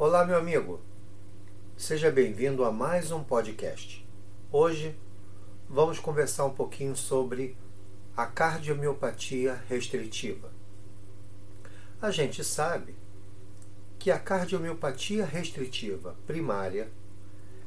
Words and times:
Olá, 0.00 0.24
meu 0.24 0.38
amigo. 0.38 0.80
Seja 1.76 2.08
bem-vindo 2.08 2.64
a 2.64 2.70
mais 2.70 3.10
um 3.10 3.24
podcast. 3.24 4.06
Hoje 4.52 4.96
vamos 5.68 5.98
conversar 5.98 6.44
um 6.44 6.54
pouquinho 6.54 6.94
sobre 6.94 7.56
a 8.16 8.24
cardiomiopatia 8.24 9.60
restritiva. 9.68 10.52
A 12.00 12.12
gente 12.12 12.44
sabe 12.44 12.94
que 13.98 14.12
a 14.12 14.20
cardiomiopatia 14.20 15.26
restritiva 15.26 16.14
primária 16.28 16.88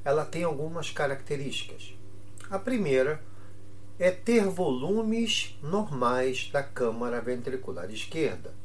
ela 0.02 0.24
tem 0.24 0.46
algumas 0.46 0.90
características. 0.90 1.94
A 2.50 2.58
primeira 2.58 3.22
é 4.00 4.10
ter 4.10 4.46
volumes 4.46 5.60
normais 5.62 6.50
da 6.50 6.64
câmara 6.64 7.20
ventricular 7.20 7.92
esquerda. 7.92 8.61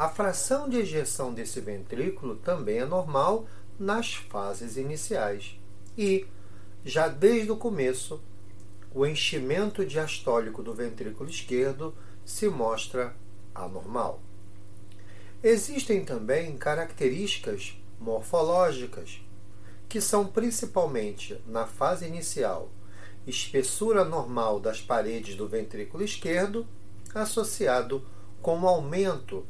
A 0.00 0.08
fração 0.08 0.66
de 0.66 0.78
ejeção 0.78 1.34
desse 1.34 1.60
ventrículo 1.60 2.34
também 2.36 2.78
é 2.78 2.86
normal 2.86 3.46
nas 3.78 4.14
fases 4.14 4.78
iniciais. 4.78 5.60
E, 5.94 6.26
já 6.82 7.06
desde 7.06 7.52
o 7.52 7.56
começo, 7.58 8.18
o 8.94 9.04
enchimento 9.04 9.84
diastólico 9.84 10.62
do 10.62 10.72
ventrículo 10.72 11.28
esquerdo 11.28 11.94
se 12.24 12.48
mostra 12.48 13.14
anormal. 13.54 14.22
Existem 15.42 16.02
também 16.02 16.56
características 16.56 17.76
morfológicas, 18.00 19.20
que 19.86 20.00
são 20.00 20.26
principalmente 20.26 21.38
na 21.46 21.66
fase 21.66 22.06
inicial 22.06 22.70
espessura 23.26 24.02
normal 24.02 24.60
das 24.60 24.80
paredes 24.80 25.36
do 25.36 25.46
ventrículo 25.46 26.02
esquerdo, 26.02 26.66
associado 27.14 28.02
com 28.40 28.58
o 28.60 28.66
aumento 28.66 29.46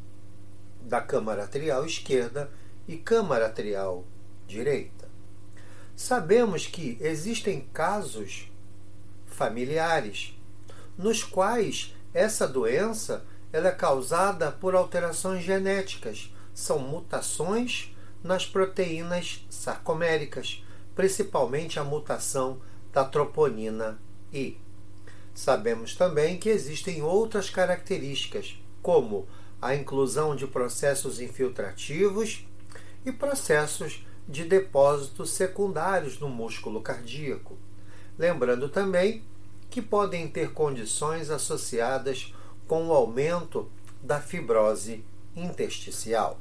da 0.82 1.00
câmara 1.00 1.44
atrial 1.44 1.84
esquerda 1.84 2.50
e 2.86 2.96
câmara 2.96 3.46
atrial 3.46 4.04
direita. 4.46 5.08
Sabemos 5.94 6.66
que 6.66 6.96
existem 7.00 7.68
casos 7.72 8.50
familiares 9.26 10.36
nos 10.96 11.22
quais 11.22 11.94
essa 12.12 12.46
doença 12.46 13.24
ela 13.52 13.68
é 13.68 13.72
causada 13.72 14.52
por 14.52 14.74
alterações 14.74 15.42
genéticas, 15.42 16.32
são 16.54 16.78
mutações 16.78 17.94
nas 18.22 18.46
proteínas 18.46 19.46
sarcoméricas, 19.48 20.64
principalmente 20.94 21.78
a 21.78 21.84
mutação 21.84 22.60
da 22.92 23.04
troponina 23.04 23.98
I. 24.32 24.58
Sabemos 25.34 25.94
também 25.94 26.38
que 26.38 26.48
existem 26.48 27.02
outras 27.02 27.48
características, 27.48 28.60
como 28.82 29.26
a 29.60 29.74
inclusão 29.74 30.34
de 30.34 30.46
processos 30.46 31.20
infiltrativos 31.20 32.46
e 33.04 33.12
processos 33.12 34.04
de 34.28 34.44
depósitos 34.44 35.30
secundários 35.30 36.18
no 36.18 36.28
músculo 36.28 36.80
cardíaco. 36.80 37.58
Lembrando 38.18 38.68
também 38.68 39.24
que 39.68 39.82
podem 39.82 40.28
ter 40.28 40.52
condições 40.52 41.30
associadas 41.30 42.34
com 42.66 42.88
o 42.88 42.92
aumento 42.92 43.70
da 44.02 44.20
fibrose 44.20 45.04
intersticial. 45.34 46.38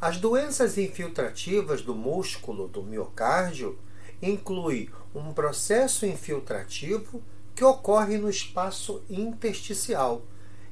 As 0.00 0.18
doenças 0.18 0.76
infiltrativas 0.76 1.82
do 1.82 1.94
músculo 1.94 2.68
do 2.68 2.82
miocárdio 2.82 3.78
incluem 4.20 4.90
um 5.14 5.32
processo 5.32 6.04
infiltrativo 6.04 7.22
que 7.54 7.64
ocorre 7.64 8.18
no 8.18 8.28
espaço 8.28 9.02
intersticial. 9.08 10.22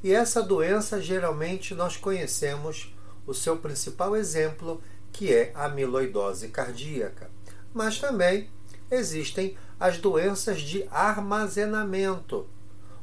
E 0.05 0.13
essa 0.13 0.43
doença 0.43 1.01
geralmente 1.01 1.75
nós 1.75 1.97
conhecemos 1.97 2.95
o 3.27 3.33
seu 3.33 3.57
principal 3.57 4.15
exemplo, 4.15 4.83
que 5.11 5.33
é 5.33 5.51
a 5.55 5.65
amiloidose 5.65 6.49
cardíaca. 6.49 7.31
Mas 7.73 7.99
também 7.99 8.51
existem 8.91 9.57
as 9.81 9.97
doenças 9.97 10.61
de 10.61 10.87
armazenamento, 10.91 12.47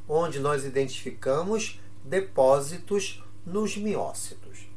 onde 0.08 0.38
nós 0.38 0.64
identificamos 0.64 1.80
depósitos 2.04 3.20
nos 3.44 3.76
miócitos. 3.76 4.68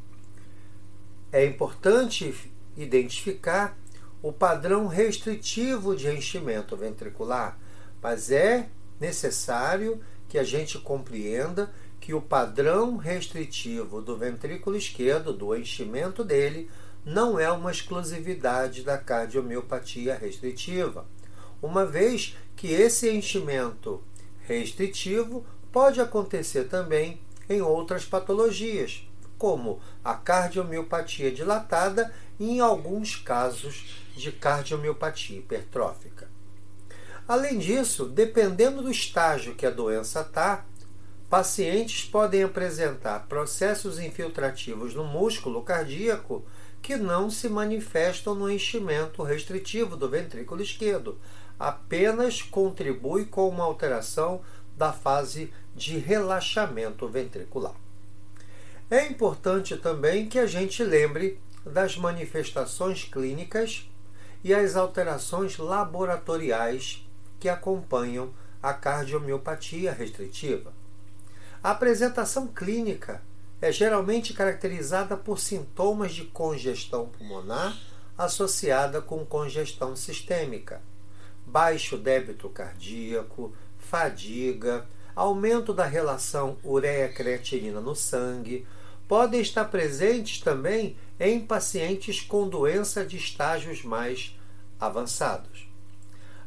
É 1.31 1.45
importante 1.45 2.51
identificar 2.75 3.77
o 4.23 4.33
padrão 4.33 4.87
restritivo 4.87 5.95
de 5.95 6.09
enchimento 6.09 6.75
ventricular, 6.75 7.59
mas 8.01 8.31
é 8.31 8.67
necessário 8.99 10.01
que 10.27 10.39
a 10.39 10.43
gente 10.43 10.79
compreenda 10.79 11.71
que 12.05 12.13
o 12.13 12.21
padrão 12.21 12.97
restritivo 12.97 13.99
do 13.99 14.15
ventrículo 14.15 14.77
esquerdo, 14.77 15.33
do 15.33 15.55
enchimento 15.55 16.23
dele, 16.23 16.69
não 17.03 17.39
é 17.39 17.51
uma 17.51 17.71
exclusividade 17.71 18.83
da 18.83 18.95
cardiomiopatia 18.95 20.13
restritiva, 20.13 21.07
uma 21.59 21.83
vez 21.83 22.37
que 22.55 22.67
esse 22.67 23.09
enchimento 23.09 24.03
restritivo 24.41 25.43
pode 25.71 25.99
acontecer 25.99 26.65
também 26.65 27.19
em 27.49 27.63
outras 27.63 28.05
patologias, 28.05 29.09
como 29.35 29.81
a 30.03 30.13
cardiomiopatia 30.13 31.31
dilatada 31.31 32.13
e 32.39 32.51
em 32.51 32.59
alguns 32.59 33.15
casos 33.15 33.99
de 34.15 34.31
cardiomiopatia 34.31 35.39
hipertrófica. 35.39 36.29
Além 37.27 37.57
disso, 37.57 38.05
dependendo 38.05 38.83
do 38.83 38.91
estágio 38.91 39.55
que 39.55 39.65
a 39.65 39.71
doença 39.71 40.21
está, 40.21 40.65
pacientes 41.29 42.05
podem 42.05 42.43
apresentar 42.43 43.27
processos 43.27 43.99
infiltrativos 43.99 44.93
no 44.93 45.03
músculo 45.03 45.61
cardíaco 45.61 46.45
que 46.81 46.95
não 46.95 47.31
se 47.31 47.49
manifestam 47.49 48.35
no 48.35 48.49
enchimento 48.49 49.23
restritivo 49.23 49.97
do 49.97 50.07
ventrículo 50.07 50.61
esquerdo, 50.61 51.19
apenas 51.59 52.41
contribui 52.43 53.25
com 53.25 53.49
uma 53.49 53.63
alteração 53.63 54.41
da 54.77 54.93
fase 54.93 55.51
de 55.75 55.97
relaxamento 55.97 57.07
ventricular. 57.07 57.75
É 58.89 59.07
importante 59.07 59.75
também 59.77 60.27
que 60.29 60.37
a 60.37 60.45
gente 60.45 60.83
lembre 60.83 61.39
das 61.65 61.97
manifestações 61.97 63.03
clínicas 63.03 63.89
e 64.43 64.53
as 64.53 64.75
alterações 64.75 65.57
laboratoriais 65.57 67.03
que 67.39 67.49
acompanham 67.49 68.31
a 68.61 68.73
cardiomiopatia 68.73 69.91
restritiva. 69.91 70.71
A 71.65 71.71
apresentação 71.71 72.45
clínica 72.45 73.23
é 73.59 73.71
geralmente 73.71 74.35
caracterizada 74.35 75.17
por 75.17 75.39
sintomas 75.39 76.13
de 76.13 76.25
congestão 76.25 77.07
pulmonar 77.07 77.75
associada 78.15 79.01
com 79.01 79.25
congestão 79.25 79.95
sistêmica, 79.95 80.79
baixo 81.43 81.97
débito 81.97 82.49
cardíaco, 82.49 83.51
fadiga, 83.79 84.85
aumento 85.15 85.73
da 85.73 85.85
relação 85.85 86.55
ureia-creatinina 86.63 87.81
no 87.81 87.95
sangue, 87.95 88.67
podem 89.07 89.41
estar 89.41 89.65
presentes 89.65 90.39
também 90.41 90.95
em 91.19 91.39
pacientes 91.39 92.21
com 92.21 92.47
doença 92.47 93.03
de 93.03 93.17
estágios 93.17 93.83
mais 93.83 94.37
avançados. 94.79 95.67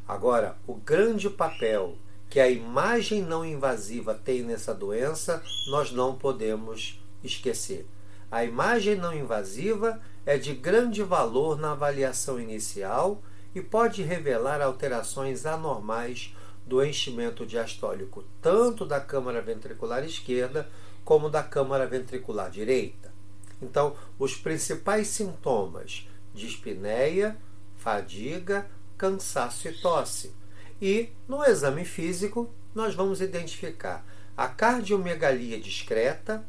Agora, 0.07 0.55
o 0.65 0.75
grande 0.75 1.29
papel 1.29 1.97
que 2.29 2.39
a 2.39 2.49
imagem 2.49 3.23
não 3.23 3.43
invasiva 3.43 4.13
tem 4.13 4.43
nessa 4.43 4.73
doença, 4.73 5.41
nós 5.67 5.91
não 5.91 6.15
podemos 6.15 7.01
esquecer. 7.23 7.87
A 8.31 8.45
imagem 8.45 8.95
não 8.95 9.13
invasiva 9.13 9.99
é 10.25 10.37
de 10.37 10.53
grande 10.53 11.01
valor 11.01 11.57
na 11.57 11.71
avaliação 11.71 12.39
inicial 12.39 13.23
e 13.55 13.61
pode 13.61 14.03
revelar 14.03 14.61
alterações 14.61 15.45
anormais 15.45 16.35
do 16.67 16.83
enchimento 16.85 17.47
diastólico, 17.47 18.23
tanto 18.39 18.85
da 18.85 19.01
câmara 19.01 19.41
ventricular 19.41 20.03
esquerda 20.03 20.69
como 21.03 21.31
da 21.31 21.41
câmara 21.41 21.87
ventricular 21.87 22.51
direita. 22.51 23.11
Então, 23.59 23.95
os 24.19 24.35
principais 24.35 25.07
sintomas: 25.07 26.07
dispneia, 26.31 27.35
fadiga, 27.75 28.69
cansaço 28.95 29.67
e 29.67 29.73
tosse. 29.81 30.38
E 30.81 31.09
no 31.27 31.43
exame 31.43 31.83
físico, 31.83 32.49
nós 32.73 32.95
vamos 32.95 33.19
identificar 33.21 34.05
a 34.37 34.47
cardiomegalia 34.47 35.59
discreta, 35.59 36.45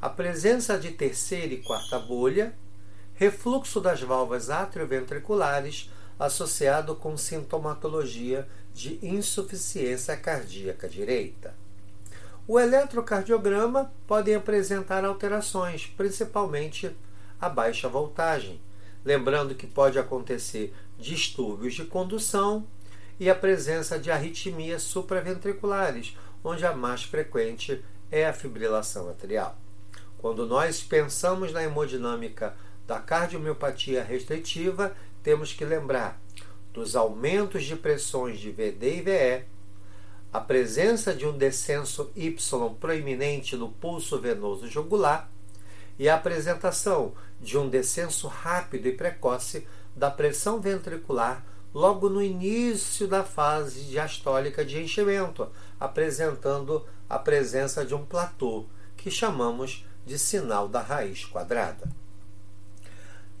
a 0.00 0.08
presença 0.08 0.78
de 0.78 0.90
terceira 0.90 1.54
e 1.54 1.62
quarta 1.62 1.98
bolha, 1.98 2.54
refluxo 3.14 3.80
das 3.80 4.02
válvulas 4.02 4.50
atrioventriculares 4.50 5.90
associado 6.18 6.94
com 6.94 7.16
sintomatologia 7.16 8.46
de 8.74 8.98
insuficiência 9.02 10.14
cardíaca 10.16 10.86
direita. 10.86 11.54
O 12.46 12.60
eletrocardiograma 12.60 13.90
pode 14.06 14.34
apresentar 14.34 15.04
alterações, 15.04 15.86
principalmente 15.86 16.94
a 17.40 17.48
baixa 17.48 17.88
voltagem, 17.88 18.60
lembrando 19.02 19.54
que 19.54 19.66
pode 19.66 19.98
acontecer 19.98 20.74
distúrbios 20.98 21.74
de 21.74 21.84
condução 21.84 22.66
e 23.20 23.28
a 23.28 23.34
presença 23.34 23.98
de 23.98 24.10
arritmias 24.10 24.82
supraventriculares, 24.82 26.16
onde 26.42 26.64
a 26.64 26.74
mais 26.74 27.02
frequente 27.02 27.84
é 28.10 28.26
a 28.26 28.32
fibrilação 28.32 29.10
atrial. 29.10 29.58
Quando 30.16 30.46
nós 30.46 30.82
pensamos 30.82 31.52
na 31.52 31.62
hemodinâmica 31.62 32.56
da 32.86 32.98
cardiomiopatia 32.98 34.02
restritiva, 34.02 34.96
temos 35.22 35.52
que 35.52 35.66
lembrar 35.66 36.18
dos 36.72 36.96
aumentos 36.96 37.64
de 37.64 37.76
pressões 37.76 38.40
de 38.40 38.50
VD 38.50 38.96
e 38.96 39.02
VE, 39.02 39.44
a 40.32 40.40
presença 40.40 41.12
de 41.12 41.26
um 41.26 41.36
descenso 41.36 42.10
Y 42.16 42.34
proeminente 42.80 43.54
no 43.54 43.68
pulso 43.68 44.18
venoso 44.18 44.66
jugular 44.66 45.30
e 45.98 46.08
a 46.08 46.14
apresentação 46.14 47.12
de 47.38 47.58
um 47.58 47.68
descenso 47.68 48.28
rápido 48.28 48.86
e 48.86 48.92
precoce 48.92 49.66
da 49.94 50.10
pressão 50.10 50.58
ventricular 50.58 51.44
logo 51.72 52.08
no 52.08 52.22
início 52.22 53.06
da 53.06 53.22
fase 53.22 53.82
diastólica 53.82 54.64
de 54.64 54.82
enchimento, 54.82 55.48
apresentando 55.78 56.84
a 57.08 57.18
presença 57.18 57.84
de 57.84 57.94
um 57.94 58.04
platô, 58.04 58.66
que 58.96 59.10
chamamos 59.10 59.84
de 60.04 60.18
sinal 60.18 60.68
da 60.68 60.80
raiz 60.80 61.24
quadrada. 61.24 61.88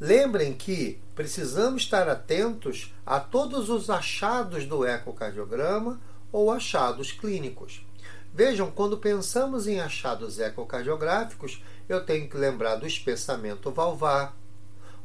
Lembrem 0.00 0.54
que 0.54 0.98
precisamos 1.14 1.82
estar 1.82 2.08
atentos 2.08 2.94
a 3.04 3.20
todos 3.20 3.68
os 3.68 3.90
achados 3.90 4.64
do 4.64 4.86
ecocardiograma 4.86 6.00
ou 6.32 6.50
achados 6.50 7.12
clínicos. 7.12 7.84
Vejam, 8.32 8.70
quando 8.70 8.96
pensamos 8.96 9.66
em 9.66 9.80
achados 9.80 10.38
ecocardiográficos, 10.38 11.62
eu 11.88 12.04
tenho 12.06 12.28
que 12.28 12.36
lembrar 12.36 12.76
do 12.76 12.86
espessamento 12.86 13.70
valvar, 13.70 14.34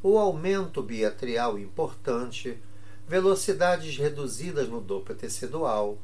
o 0.02 0.20
aumento 0.20 0.84
biatrial 0.84 1.58
importante, 1.58 2.58
velocidades 3.08 3.98
reduzidas 3.98 4.68
no 4.68 4.82
Doppler 4.82 5.18
tecidual, 5.18 5.98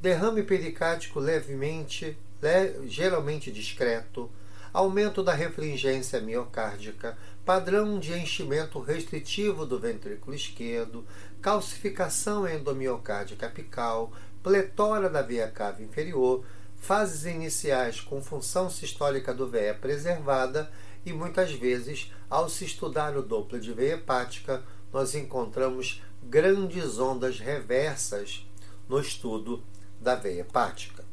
derrame 0.00 0.42
pericárdico 0.42 1.18
levemente, 1.18 2.16
le, 2.42 2.86
geralmente 2.86 3.50
discreto, 3.50 4.30
aumento 4.72 5.22
da 5.22 5.32
refringência 5.32 6.20
miocárdica, 6.20 7.16
padrão 7.44 7.98
de 7.98 8.12
enchimento 8.12 8.80
restritivo 8.80 9.64
do 9.64 9.78
ventrículo 9.78 10.34
esquerdo, 10.34 11.06
calcificação 11.40 12.48
endomiocárdica 12.48 13.46
apical, 13.46 14.12
pletora 14.42 15.08
da 15.08 15.22
veia 15.22 15.48
cava 15.48 15.82
inferior, 15.82 16.44
fases 16.76 17.24
iniciais 17.24 18.00
com 18.00 18.20
função 18.20 18.68
sistólica 18.68 19.32
do 19.32 19.48
VE 19.48 19.72
preservada. 19.80 20.70
E 21.06 21.12
muitas 21.12 21.52
vezes, 21.52 22.12
ao 22.28 22.48
se 22.48 22.64
estudar 22.64 23.16
o 23.16 23.22
Doppler 23.22 23.60
de 23.60 23.72
veia 23.72 23.94
hepática, 23.94 24.62
nós 24.92 25.14
encontramos 25.14 26.02
grandes 26.28 26.98
ondas 26.98 27.38
reversas 27.38 28.46
no 28.88 29.00
estudo 29.00 29.62
da 30.00 30.14
veia 30.14 30.40
hepática. 30.40 31.04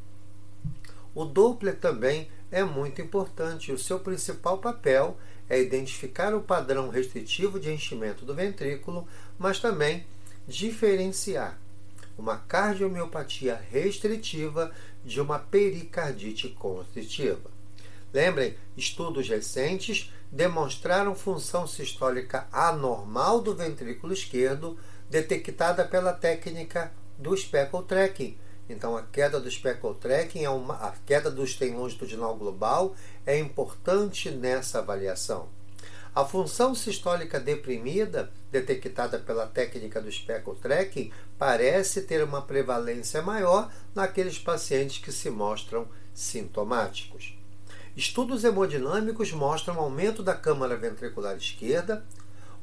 O 1.14 1.24
Doppler 1.24 1.76
também 1.76 2.28
é 2.50 2.64
muito 2.64 3.00
importante. 3.00 3.72
O 3.72 3.78
seu 3.78 4.00
principal 4.00 4.58
papel 4.58 5.16
é 5.48 5.60
identificar 5.60 6.34
o 6.34 6.42
padrão 6.42 6.88
restritivo 6.88 7.60
de 7.60 7.70
enchimento 7.70 8.24
do 8.24 8.34
ventrículo, 8.34 9.06
mas 9.38 9.60
também 9.60 10.06
diferenciar 10.46 11.58
uma 12.16 12.36
cardiomiopatia 12.36 13.60
restritiva 13.70 14.70
de 15.04 15.20
uma 15.20 15.38
pericardite 15.38 16.48
constritiva. 16.50 17.50
Lembrem, 18.12 18.56
estudos 18.76 19.28
recentes 19.28 20.12
demonstraram 20.30 21.14
função 21.14 21.66
sistólica 21.66 22.46
anormal 22.52 23.40
do 23.40 23.54
ventrículo 23.54 24.12
esquerdo 24.12 24.78
detectada 25.12 25.84
pela 25.84 26.14
técnica 26.14 26.90
do 27.18 27.36
speckle 27.36 27.82
tracking. 27.82 28.34
Então, 28.66 28.96
a 28.96 29.02
queda 29.02 29.38
do 29.38 29.50
speckle 29.50 29.94
tracking, 29.94 30.42
é 30.42 30.48
uma, 30.48 30.72
a 30.76 30.94
queda 31.04 31.30
do 31.30 31.46
stem 31.46 31.74
longitudinal 31.74 32.34
global 32.34 32.96
é 33.26 33.38
importante 33.38 34.30
nessa 34.30 34.78
avaliação. 34.78 35.50
A 36.14 36.24
função 36.24 36.74
sistólica 36.74 37.38
deprimida, 37.38 38.32
detectada 38.50 39.18
pela 39.18 39.46
técnica 39.46 40.00
do 40.00 40.10
speckle 40.10 40.56
tracking, 40.56 41.12
parece 41.38 42.00
ter 42.00 42.24
uma 42.24 42.40
prevalência 42.40 43.20
maior 43.20 43.70
naqueles 43.94 44.38
pacientes 44.38 44.96
que 44.96 45.12
se 45.12 45.28
mostram 45.28 45.86
sintomáticos. 46.14 47.36
Estudos 47.94 48.44
hemodinâmicos 48.44 49.30
mostram 49.30 49.78
aumento 49.78 50.22
da 50.22 50.34
câmara 50.34 50.74
ventricular 50.74 51.36
esquerda, 51.36 52.02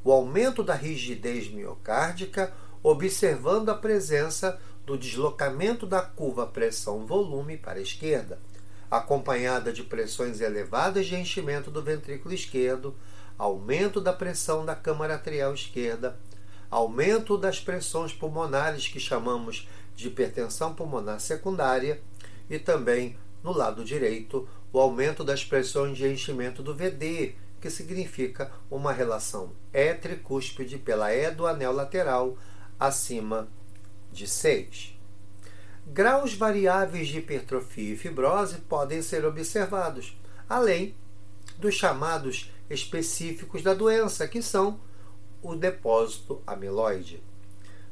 o 0.04 0.12
aumento 0.12 0.64
da 0.64 0.74
rigidez 0.74 1.50
miocárdica, 1.50 2.54
observando 2.82 3.70
a 3.70 3.76
presença 3.76 4.60
do 4.86 4.98
deslocamento 4.98 5.86
da 5.86 6.02
curva 6.02 6.48
pressão-volume 6.48 7.58
para 7.58 7.80
a 7.80 7.82
esquerda, 7.82 8.40
acompanhada 8.90 9.72
de 9.72 9.84
pressões 9.84 10.42
elevadas 10.42 11.06
de 11.06 11.16
enchimento 11.16 11.70
do 11.70 11.82
ventrículo 11.82 12.34
esquerdo, 12.34 12.96
aumento 13.38 14.02
da 14.02 14.12
pressão 14.12 14.66
da 14.66 14.76
câmara 14.76 15.16
atrial 15.16 15.54
esquerda, 15.54 16.18
aumento 16.72 17.38
das 17.38 17.60
pressões 17.60 18.14
pulmonares, 18.14 18.88
que 18.88 19.00
chamamos 19.00 19.68
de 19.96 20.08
hipertensão 20.08 20.74
pulmonar 20.74 21.20
secundária, 21.20 22.02
e 22.50 22.58
também, 22.58 23.18
no 23.44 23.52
lado 23.52 23.84
direito, 23.84 24.48
o 24.72 24.80
aumento 24.80 25.24
das 25.24 25.44
pressões 25.44 25.98
de 25.98 26.08
enchimento 26.08 26.64
do 26.64 26.76
VD, 26.76 27.36
que 27.60 27.70
significa 27.70 28.52
uma 28.70 28.92
relação 28.92 29.52
E-tricúspide 29.74 30.78
pela 30.78 31.14
E 31.14 31.30
do 31.32 31.46
anel 31.46 31.72
lateral 31.72 32.38
acima 32.80 33.48
de 34.12 34.28
6. 34.28 34.98
Graus 35.88 36.34
variáveis 36.34 37.08
de 37.08 37.18
hipertrofia 37.18 37.94
e 37.94 37.98
fibrose 37.98 38.60
podem 38.60 39.02
ser 39.02 39.26
observados, 39.26 40.20
além 40.48 40.96
dos 41.58 41.76
chamados 41.76 42.52
específicos 42.70 43.64
da 43.64 43.74
doença, 43.74 44.28
que 44.28 44.42
são 44.42 44.80
o 45.42 45.56
depósito 45.56 46.42
amiloide. 46.46 47.24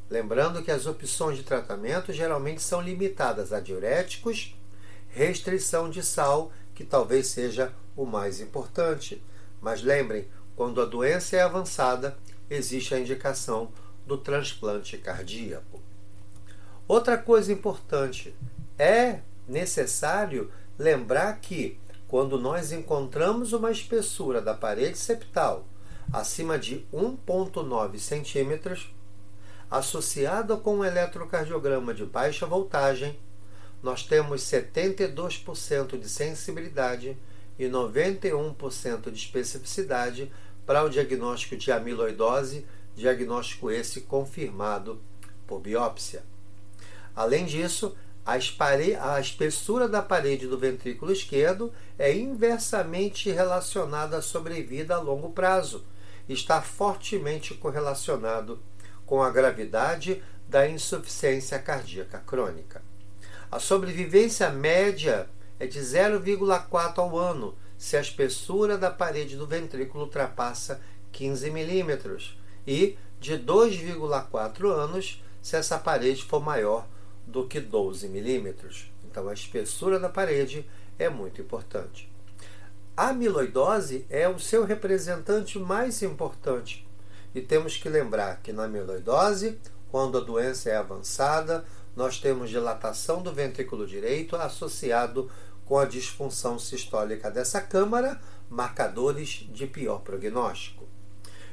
Lembrando 0.09 0.63
que 0.63 0.71
as 0.71 0.85
opções 0.85 1.37
de 1.37 1.43
tratamento 1.43 2.13
geralmente 2.13 2.61
são 2.61 2.81
limitadas 2.81 3.51
a 3.51 3.59
diuréticos, 3.59 4.55
restrição 5.09 5.89
de 5.89 6.03
sal, 6.03 6.51
que 6.73 6.85
talvez 6.85 7.27
seja 7.27 7.73
o 7.95 8.05
mais 8.05 8.39
importante. 8.39 9.21
Mas 9.61 9.81
lembrem, 9.81 10.27
quando 10.55 10.81
a 10.81 10.85
doença 10.85 11.35
é 11.35 11.41
avançada, 11.41 12.17
existe 12.49 12.93
a 12.93 12.99
indicação 12.99 13.71
do 14.05 14.17
transplante 14.17 14.97
cardíaco. 14.97 15.81
Outra 16.87 17.17
coisa 17.17 17.51
importante 17.51 18.35
é 18.77 19.19
necessário 19.47 20.51
lembrar 20.79 21.39
que 21.39 21.79
quando 22.07 22.39
nós 22.39 22.71
encontramos 22.71 23.51
uma 23.51 23.69
espessura 23.69 24.41
da 24.41 24.53
parede 24.53 24.97
septal 24.97 25.67
acima 26.11 26.57
de 26.57 26.85
1,9 26.93 27.99
centímetros, 27.99 28.89
associada 29.69 30.55
com 30.55 30.77
um 30.77 30.85
eletrocardiograma 30.85 31.93
de 31.93 32.05
baixa 32.05 32.45
voltagem, 32.45 33.19
nós 33.83 34.03
temos 34.03 34.41
72% 34.41 35.99
de 35.99 36.09
sensibilidade 36.09 37.17
e 37.57 37.65
91% 37.65 39.11
de 39.11 39.17
especificidade 39.17 40.31
para 40.65 40.83
o 40.83 40.89
diagnóstico 40.89 41.55
de 41.55 41.71
amiloidose, 41.71 42.65
diagnóstico 42.95 43.71
esse 43.71 44.01
confirmado 44.01 45.01
por 45.45 45.59
biópsia. 45.59 46.23
Além 47.15 47.45
disso, 47.45 47.95
a 48.25 48.37
espessura 49.19 49.87
da 49.87 50.01
parede 50.01 50.47
do 50.47 50.57
ventrículo 50.57 51.13
esquerdo 51.13 51.71
é 51.97 52.13
inversamente 52.13 53.31
relacionada 53.31 54.17
à 54.17 54.21
sobrevida 54.21 54.95
a 54.95 54.99
longo 54.99 55.29
prazo. 55.29 55.85
Está 56.27 56.61
fortemente 56.61 57.53
correlacionado 57.53 58.61
com 59.05 59.23
a 59.23 59.29
gravidade 59.29 60.21
da 60.47 60.67
insuficiência 60.67 61.57
cardíaca 61.57 62.19
crônica. 62.19 62.81
A 63.49 63.59
sobrevivência 63.59 64.49
média 64.49 65.29
é 65.59 65.65
de 65.65 65.79
0,4 65.79 66.97
ao 66.97 67.17
ano 67.17 67.55
se 67.77 67.95
a 67.95 68.01
espessura 68.01 68.77
da 68.77 68.89
parede 68.89 69.35
do 69.35 69.45
ventrículo 69.45 70.05
ultrapassa 70.05 70.81
15 71.11 71.49
milímetros 71.51 72.37
e 72.65 72.97
de 73.19 73.33
2,4 73.37 74.69
anos 74.71 75.23
se 75.41 75.55
essa 75.55 75.77
parede 75.77 76.23
for 76.23 76.43
maior 76.43 76.87
do 77.25 77.47
que 77.47 77.59
12 77.59 78.07
milímetros. 78.07 78.91
Então, 79.09 79.27
a 79.27 79.33
espessura 79.33 79.99
da 79.99 80.09
parede 80.09 80.65
é 80.97 81.09
muito 81.09 81.41
importante. 81.41 82.09
A 82.95 83.09
amiloidose 83.09 84.05
é 84.09 84.27
o 84.27 84.39
seu 84.39 84.65
representante 84.65 85.59
mais 85.59 86.01
importante. 86.01 86.87
E 87.33 87.41
temos 87.41 87.77
que 87.77 87.87
lembrar 87.89 88.41
que 88.41 88.51
na 88.51 88.63
amiloidose, 88.63 89.59
quando 89.91 90.17
a 90.17 90.21
doença 90.21 90.69
é 90.69 90.77
avançada, 90.77 91.63
nós 91.95 92.19
temos 92.19 92.49
dilatação 92.49 93.21
do 93.21 93.31
ventrículo 93.31 93.85
direito 93.85 94.35
associado 94.35 95.29
com 95.67 95.77
a 95.77 95.85
disfunção 95.85 96.57
sistólica 96.57 97.29
dessa 97.29 97.59
câmara, 97.59 98.19
marcadores 98.49 99.45
de 99.51 99.67
pior 99.67 99.99
prognóstico. 99.99 100.85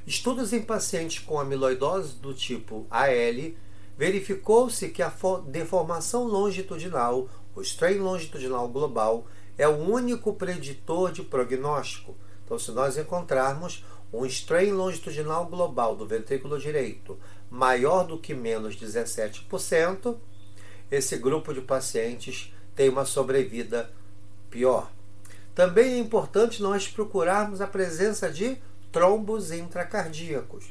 Estudos 0.07 0.53
em 0.53 0.63
pacientes 0.63 1.19
com 1.19 1.41
amiloidose 1.41 2.15
do 2.17 2.33
tipo 2.33 2.87
AL 2.91 3.53
verificou-se 3.97 4.89
que 4.91 5.03
a 5.03 5.13
deformação 5.47 6.25
longitudinal, 6.25 7.29
o 7.55 7.63
strain 7.63 7.99
longitudinal 7.99 8.69
global, 8.69 9.27
é 9.57 9.67
o 9.67 9.77
único 9.77 10.35
preditor 10.35 11.11
de 11.11 11.23
prognóstico. 11.23 12.15
Então, 12.45 12.59
se 12.59 12.71
nós 12.73 12.97
encontrarmos 12.99 13.85
um 14.13 14.25
strain 14.27 14.73
longitudinal 14.73 15.47
global 15.47 15.97
do 15.97 16.07
ventrículo 16.07 16.59
direito 16.59 17.19
maior 17.51 18.05
do 18.05 18.19
que 18.19 18.35
menos 18.35 18.77
17%, 18.77 20.17
esse 20.91 21.17
grupo 21.17 21.53
de 21.53 21.61
pacientes 21.61 22.53
tem 22.75 22.89
uma 22.89 23.05
sobrevida 23.05 23.91
pior. 24.55 24.89
Também 25.53 25.95
é 25.95 25.99
importante 25.99 26.63
nós 26.63 26.87
procurarmos 26.87 27.61
a 27.61 27.67
presença 27.67 28.31
de 28.31 28.57
trombos 28.93 29.51
intracardíacos. 29.51 30.67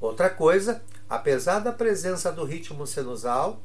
Outra 0.00 0.28
coisa, 0.28 0.82
apesar 1.08 1.60
da 1.60 1.70
presença 1.70 2.32
do 2.32 2.44
ritmo 2.44 2.84
sinusal, 2.88 3.62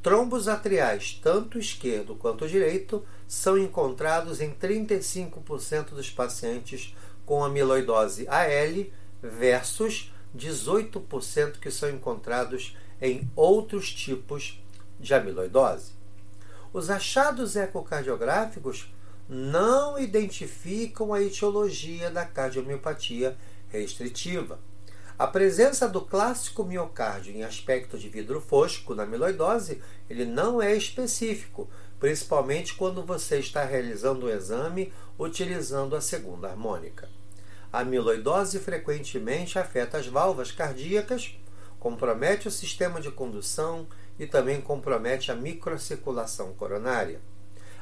trombos 0.00 0.46
atriais, 0.46 1.18
tanto 1.20 1.58
esquerdo 1.58 2.14
quanto 2.14 2.46
direito, 2.46 3.04
são 3.26 3.58
encontrados 3.58 4.40
em 4.40 4.52
35% 4.54 5.90
dos 5.90 6.08
pacientes 6.08 6.94
com 7.24 7.44
amiloidose 7.44 8.28
AL 8.28 8.86
versus 9.20 10.12
18% 10.36 11.58
que 11.58 11.72
são 11.72 11.90
encontrados 11.90 12.76
em 13.02 13.28
outros 13.34 13.92
tipos 13.92 14.62
de 15.00 15.12
amiloidose. 15.12 15.95
Os 16.76 16.90
achados 16.90 17.56
ecocardiográficos 17.56 18.92
não 19.26 19.98
identificam 19.98 21.14
a 21.14 21.22
etiologia 21.22 22.10
da 22.10 22.22
cardiomiopatia 22.26 23.34
restritiva. 23.68 24.58
A 25.18 25.26
presença 25.26 25.88
do 25.88 26.02
clássico 26.02 26.62
miocárdio 26.64 27.34
em 27.34 27.42
aspecto 27.42 27.96
de 27.96 28.10
vidro 28.10 28.42
fosco 28.42 28.94
na 28.94 29.04
amiloidose, 29.04 29.80
ele 30.10 30.26
não 30.26 30.60
é 30.60 30.76
específico, 30.76 31.66
principalmente 31.98 32.74
quando 32.74 33.02
você 33.02 33.38
está 33.38 33.64
realizando 33.64 34.26
o 34.26 34.30
exame 34.30 34.92
utilizando 35.18 35.96
a 35.96 36.02
segunda 36.02 36.48
harmônica. 36.48 37.08
A 37.72 37.80
amiloidose 37.80 38.58
frequentemente 38.58 39.58
afeta 39.58 39.96
as 39.96 40.08
válvulas 40.08 40.52
cardíacas, 40.52 41.38
compromete 41.80 42.48
o 42.48 42.50
sistema 42.50 43.00
de 43.00 43.10
condução 43.10 43.86
e 44.18 44.26
também 44.26 44.60
compromete 44.60 45.30
a 45.30 45.34
microcirculação 45.34 46.52
coronária. 46.54 47.20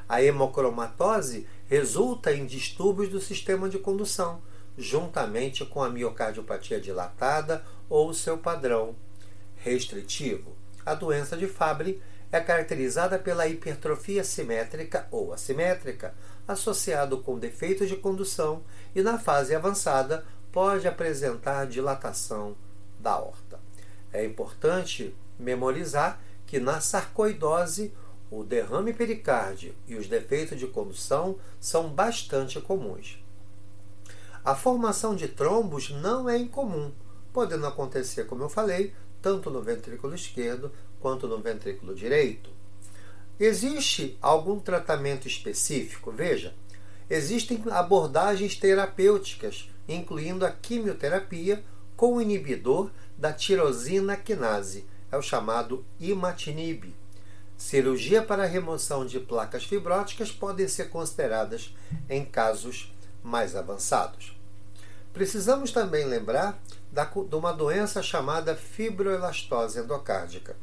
A 0.07 0.21
hemocromatose 0.21 1.47
resulta 1.67 2.33
em 2.33 2.45
distúrbios 2.45 3.09
do 3.09 3.19
sistema 3.19 3.67
de 3.67 3.79
condução, 3.79 4.41
juntamente 4.77 5.65
com 5.65 5.81
a 5.81 5.89
miocardiopatia 5.89 6.79
dilatada 6.79 7.63
ou 7.89 8.13
seu 8.13 8.37
padrão 8.37 8.95
restritivo. 9.55 10.55
A 10.85 10.93
doença 10.93 11.35
de 11.35 11.47
Fabry 11.47 12.01
é 12.31 12.39
caracterizada 12.39 13.17
pela 13.17 13.47
hipertrofia 13.47 14.23
simétrica 14.23 15.07
ou 15.09 15.33
assimétrica, 15.33 16.13
associado 16.47 17.19
com 17.19 17.39
defeitos 17.39 17.87
de 17.87 17.95
condução 17.95 18.63
e, 18.93 19.01
na 19.01 19.17
fase 19.17 19.55
avançada, 19.55 20.25
pode 20.51 20.87
apresentar 20.87 21.65
dilatação 21.65 22.55
da 22.99 23.11
aorta. 23.11 23.59
É 24.13 24.23
importante 24.23 25.15
memorizar 25.39 26.21
que 26.45 26.59
na 26.59 26.79
sarcoidose 26.79 27.93
o 28.29 28.43
derrame 28.43 28.93
pericárdio 28.93 29.75
e 29.87 29.95
os 29.95 30.07
defeitos 30.07 30.59
de 30.59 30.67
condução 30.67 31.37
são 31.59 31.89
bastante 31.89 32.59
comuns. 32.59 33.23
A 34.43 34.55
formação 34.55 35.15
de 35.15 35.27
trombos 35.27 35.89
não 35.89 36.29
é 36.29 36.37
incomum, 36.37 36.91
podendo 37.33 37.65
acontecer, 37.65 38.25
como 38.25 38.43
eu 38.43 38.49
falei, 38.49 38.93
tanto 39.21 39.49
no 39.49 39.61
ventrículo 39.61 40.13
esquerdo 40.13 40.71
quanto 40.99 41.27
no 41.27 41.39
ventrículo 41.39 41.95
direito. 41.95 42.49
Existe 43.39 44.17
algum 44.21 44.59
tratamento 44.59 45.27
específico? 45.27 46.11
Veja, 46.11 46.53
existem 47.09 47.61
abordagens 47.71 48.55
terapêuticas, 48.55 49.69
incluindo 49.87 50.45
a 50.45 50.51
quimioterapia 50.51 51.63
com 51.95 52.21
inibidor 52.21 52.91
da 53.17 53.33
tirosina 53.33 54.15
quinase, 54.15 54.85
é 55.11 55.17
o 55.17 55.21
chamado 55.21 55.85
imatinib 55.99 56.93
Cirurgia 57.57 58.21
para 58.21 58.45
remoção 58.45 59.05
de 59.05 59.17
placas 59.17 59.63
fibróticas 59.63 60.29
podem 60.29 60.67
ser 60.67 60.89
consideradas 60.89 61.73
em 62.09 62.25
casos 62.25 62.93
mais 63.23 63.55
avançados. 63.55 64.37
Precisamos 65.13 65.71
também 65.71 66.05
lembrar 66.05 66.61
da, 66.91 67.05
de 67.05 67.35
uma 67.35 67.53
doença 67.53 68.03
chamada 68.03 68.55
fibroelastose 68.55 69.79
endocárdica. 69.79 70.57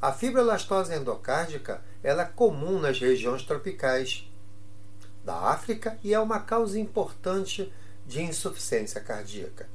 A 0.00 0.12
fibroelastose 0.12 0.94
endocárdica 0.94 1.82
ela 2.04 2.22
é 2.22 2.26
comum 2.26 2.78
nas 2.78 3.00
regiões 3.00 3.42
tropicais 3.42 4.30
da 5.24 5.50
África 5.50 5.98
e 6.04 6.14
é 6.14 6.20
uma 6.20 6.38
causa 6.38 6.78
importante 6.78 7.72
de 8.06 8.22
insuficiência 8.22 9.00
cardíaca. 9.00 9.68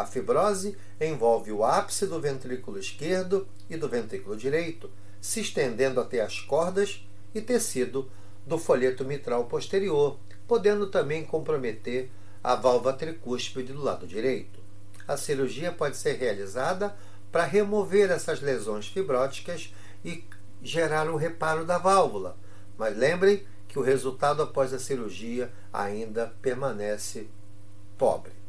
A 0.00 0.06
fibrose 0.06 0.78
envolve 0.98 1.52
o 1.52 1.62
ápice 1.62 2.06
do 2.06 2.18
ventrículo 2.18 2.78
esquerdo 2.78 3.46
e 3.68 3.76
do 3.76 3.86
ventrículo 3.86 4.34
direito, 4.34 4.90
se 5.20 5.40
estendendo 5.40 6.00
até 6.00 6.22
as 6.22 6.40
cordas 6.40 7.06
e 7.34 7.40
tecido 7.42 8.10
do 8.46 8.56
folheto 8.56 9.04
mitral 9.04 9.44
posterior, 9.44 10.18
podendo 10.48 10.86
também 10.86 11.22
comprometer 11.22 12.10
a 12.42 12.54
válvula 12.54 12.94
tricúspide 12.94 13.74
do 13.74 13.82
lado 13.82 14.06
direito. 14.06 14.58
A 15.06 15.18
cirurgia 15.18 15.70
pode 15.70 15.98
ser 15.98 16.14
realizada 16.14 16.96
para 17.30 17.44
remover 17.44 18.10
essas 18.10 18.40
lesões 18.40 18.88
fibróticas 18.88 19.70
e 20.02 20.24
gerar 20.62 21.10
o 21.10 21.16
reparo 21.16 21.66
da 21.66 21.76
válvula. 21.76 22.38
Mas 22.78 22.96
lembrem 22.96 23.44
que 23.68 23.78
o 23.78 23.82
resultado 23.82 24.42
após 24.42 24.72
a 24.72 24.78
cirurgia 24.78 25.52
ainda 25.70 26.34
permanece 26.40 27.28
pobre. 27.98 28.39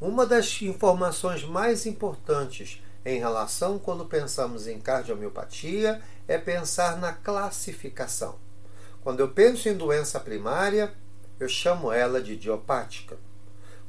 Uma 0.00 0.24
das 0.24 0.62
informações 0.62 1.42
mais 1.42 1.84
importantes 1.84 2.80
em 3.04 3.18
relação 3.18 3.80
quando 3.80 4.04
pensamos 4.04 4.68
em 4.68 4.78
cardiomiopatia 4.78 6.00
é 6.28 6.38
pensar 6.38 6.96
na 6.98 7.12
classificação. 7.12 8.36
Quando 9.02 9.18
eu 9.20 9.28
penso 9.28 9.68
em 9.68 9.76
doença 9.76 10.20
primária, 10.20 10.94
eu 11.40 11.48
chamo 11.48 11.90
ela 11.90 12.22
de 12.22 12.34
idiopática. 12.34 13.16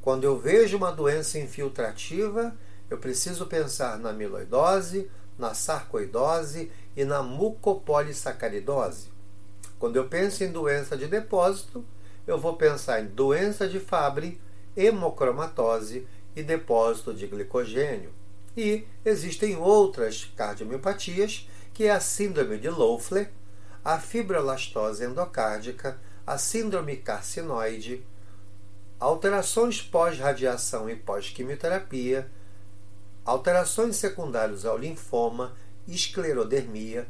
Quando 0.01 0.23
eu 0.23 0.39
vejo 0.39 0.77
uma 0.77 0.91
doença 0.91 1.37
infiltrativa, 1.37 2.55
eu 2.89 2.97
preciso 2.97 3.45
pensar 3.45 3.99
na 3.99 4.09
amiloidose, 4.09 5.11
na 5.37 5.53
sarcoidose 5.53 6.71
e 6.95 7.05
na 7.05 7.21
mucopolissacaridose. 7.21 9.09
Quando 9.77 9.97
eu 9.97 10.07
penso 10.07 10.43
em 10.43 10.51
doença 10.51 10.97
de 10.97 11.05
depósito, 11.05 11.85
eu 12.25 12.39
vou 12.39 12.55
pensar 12.55 12.99
em 12.99 13.05
doença 13.05 13.67
de 13.67 13.79
Fabry, 13.79 14.41
hemocromatose 14.75 16.07
e 16.35 16.43
depósito 16.43 17.13
de 17.13 17.27
glicogênio. 17.27 18.13
E 18.55 18.85
existem 19.05 19.55
outras 19.57 20.25
cardiomiopatias, 20.35 21.47
que 21.73 21.85
é 21.85 21.91
a 21.91 21.99
síndrome 21.99 22.57
de 22.57 22.69
Loeffler, 22.69 23.31
a 23.83 23.99
fibrolastose 23.99 25.05
endocárdica, 25.05 25.99
a 26.25 26.37
síndrome 26.37 26.97
carcinoide, 26.97 28.05
alterações 28.99 29.81
pós-radiação 29.81 30.89
e 30.89 30.95
pós-quimioterapia, 30.95 32.29
alterações 33.23 33.95
secundárias 33.95 34.65
ao 34.65 34.77
linfoma, 34.77 35.55
esclerodermia, 35.87 37.07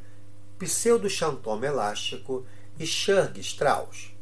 pseudoxantoma 0.58 1.66
elástico 1.66 2.46
e 2.78 2.86
Churg-Strauss. 2.86 4.19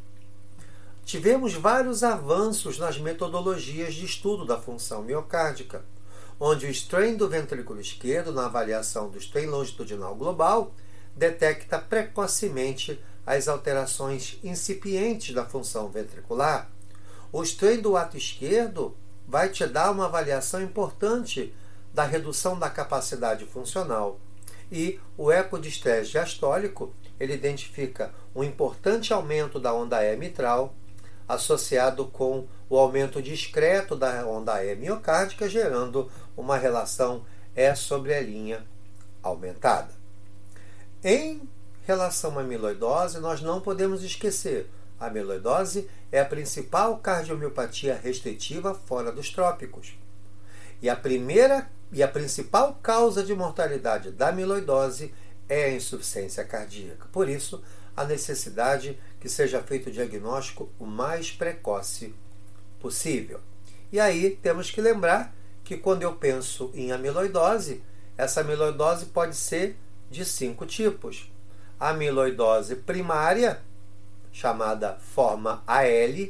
Tivemos 1.08 1.54
vários 1.54 2.04
avanços 2.04 2.78
nas 2.78 2.98
metodologias 2.98 3.94
de 3.94 4.04
estudo 4.04 4.44
da 4.44 4.60
função 4.60 5.02
miocárdica 5.02 5.86
onde 6.38 6.66
o 6.66 6.70
strain 6.70 7.16
do 7.16 7.30
ventrículo 7.30 7.80
esquerdo, 7.80 8.34
na 8.34 8.48
avaliação 8.48 9.08
do 9.10 9.18
strain 9.18 9.46
longitudinal 9.46 10.14
global, 10.16 10.74
detecta 11.16 11.80
precocemente 11.80 13.02
as 13.26 13.48
alterações 13.48 14.38
incipientes 14.44 15.34
da 15.34 15.46
função 15.46 15.88
ventricular. 15.88 16.70
O 17.32 17.42
strain 17.42 17.80
do 17.80 17.96
ato 17.96 18.18
esquerdo 18.18 18.94
vai 19.26 19.48
te 19.48 19.66
dar 19.66 19.92
uma 19.92 20.08
avaliação 20.08 20.62
importante 20.62 21.54
da 21.94 22.04
redução 22.04 22.60
da 22.60 22.70
capacidade 22.70 23.46
funcional. 23.46 24.20
E 24.70 25.00
o 25.18 25.32
eco 25.32 25.58
de 25.58 25.70
estresse 25.70 26.12
diastólico, 26.12 26.94
ele 27.18 27.34
identifica 27.34 28.14
um 28.36 28.44
importante 28.44 29.14
aumento 29.14 29.58
da 29.58 29.74
onda 29.74 30.04
E 30.04 30.14
mitral, 30.18 30.76
associado 31.28 32.06
com 32.06 32.48
o 32.70 32.78
aumento 32.78 33.22
discreto 33.22 33.96
da 33.96 34.26
onda 34.26 34.64
E 34.64 34.76
miocárdica, 34.76 35.50
gerando 35.50 36.10
uma 36.36 36.58
relação 36.58 37.26
E 37.56 37.76
sobre 37.76 38.14
a 38.14 38.22
linha 38.22 38.66
aumentada. 39.22 39.92
Em 41.04 41.42
relação 41.86 42.38
à 42.38 42.42
amiloidose, 42.42 43.20
nós 43.20 43.42
não 43.42 43.62
podemos 43.62 44.04
esquecer. 44.04 44.70
A 45.00 45.08
amiloidose 45.08 45.90
é 46.12 46.20
a 46.20 46.26
principal 46.26 46.98
cardiomiopatia 46.98 48.00
restritiva 48.02 48.74
fora 48.74 49.12
dos 49.12 49.30
trópicos. 49.30 49.98
E 50.82 50.90
a 50.90 50.96
primeira 50.96 51.70
e 51.92 52.04
a 52.04 52.08
principal 52.08 52.78
causa 52.82 53.24
de 53.24 53.34
mortalidade 53.34 54.12
da 54.12 54.30
amiloidose 54.30 55.14
é 55.48 55.66
a 55.66 55.72
insuficiência 55.72 56.44
cardíaca. 56.44 57.08
Por 57.12 57.30
isso, 57.30 57.64
a 57.98 58.06
necessidade 58.06 59.00
que 59.20 59.28
seja 59.28 59.62
feito 59.64 59.90
o 59.90 59.92
diagnóstico 59.92 60.70
o 60.80 60.86
mais 60.86 61.32
precoce 61.32 62.14
possível. 62.80 63.42
E 63.92 64.00
aí 64.00 64.38
temos 64.42 64.70
que 64.70 64.80
lembrar 64.80 65.36
que 65.64 65.76
quando 65.76 66.04
eu 66.04 66.14
penso 66.14 66.72
em 66.76 66.92
amiloidose, 66.92 67.84
essa 68.16 68.42
amiloidose 68.42 69.08
pode 69.08 69.36
ser 69.36 69.76
de 70.12 70.24
cinco 70.24 70.66
tipos. 70.66 71.32
A 71.80 71.90
amiloidose 71.90 72.76
primária, 72.76 73.62
chamada 74.32 74.98
forma 75.00 75.64
AL, 75.66 76.30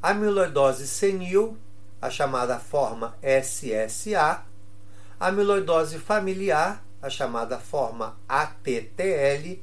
a 0.00 0.10
amiloidose 0.10 0.86
senil, 0.86 1.58
a 2.00 2.08
chamada 2.08 2.58
forma 2.60 3.16
SSA, 3.22 4.44
a 5.18 5.26
amiloidose 5.26 5.98
familiar, 5.98 6.84
a 7.02 7.10
chamada 7.10 7.58
forma 7.58 8.16
ATTL, 8.28 9.58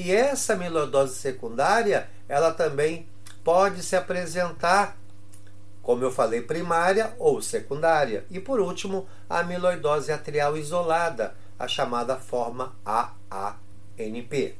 e 0.00 0.12
essa 0.12 0.54
amiloidose 0.54 1.16
secundária, 1.16 2.08
ela 2.26 2.52
também 2.52 3.06
pode 3.44 3.82
se 3.82 3.94
apresentar, 3.94 4.96
como 5.82 6.02
eu 6.02 6.10
falei, 6.10 6.40
primária 6.40 7.14
ou 7.18 7.42
secundária. 7.42 8.24
E 8.30 8.40
por 8.40 8.60
último, 8.60 9.06
a 9.28 9.40
amiloidose 9.40 10.10
atrial 10.10 10.56
isolada, 10.56 11.34
a 11.58 11.68
chamada 11.68 12.16
forma 12.16 12.74
AANP. 12.82 14.56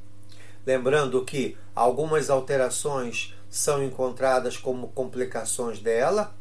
Lembrando 0.66 1.24
que 1.24 1.56
algumas 1.74 2.28
alterações 2.28 3.34
são 3.48 3.82
encontradas 3.82 4.58
como 4.58 4.88
complicações 4.88 5.78
dela, 5.78 6.34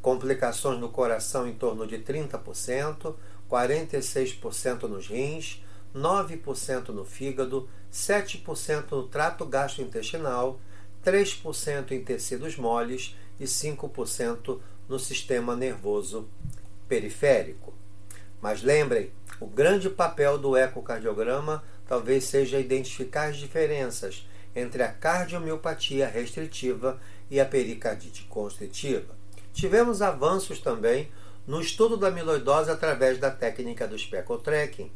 complicações 0.00 0.80
no 0.80 0.88
coração 0.88 1.46
em 1.46 1.52
torno 1.52 1.86
de 1.86 1.98
30%, 1.98 3.14
46% 3.50 4.82
nos 4.84 5.06
rins, 5.06 5.62
9% 5.94 6.88
no 6.88 7.04
fígado, 7.04 7.68
7% 7.92 8.90
no 8.90 9.08
trato 9.08 9.44
gastrointestinal, 9.44 10.60
3% 11.04 11.92
em 11.92 12.02
tecidos 12.02 12.56
moles 12.56 13.16
e 13.38 13.44
5% 13.44 14.60
no 14.88 14.98
sistema 14.98 15.54
nervoso 15.54 16.28
periférico. 16.88 17.74
Mas 18.40 18.62
lembrem, 18.62 19.10
o 19.40 19.46
grande 19.46 19.90
papel 19.90 20.38
do 20.38 20.56
ecocardiograma 20.56 21.62
talvez 21.86 22.24
seja 22.24 22.58
identificar 22.58 23.28
as 23.28 23.36
diferenças 23.36 24.26
entre 24.54 24.82
a 24.82 24.88
cardiomiopatia 24.88 26.08
restritiva 26.08 27.00
e 27.30 27.40
a 27.40 27.44
pericardite 27.44 28.24
constritiva. 28.24 29.16
Tivemos 29.52 30.02
avanços 30.02 30.60
também 30.60 31.10
no 31.46 31.60
estudo 31.60 31.96
da 31.96 32.08
amiloidose 32.08 32.70
através 32.70 33.18
da 33.18 33.30
técnica 33.30 33.86
do 33.88 33.98
speckle 33.98 34.38
tracking. 34.38 34.90